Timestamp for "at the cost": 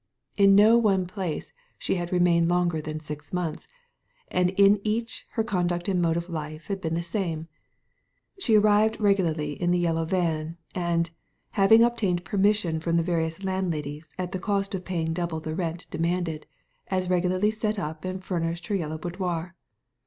14.17-14.73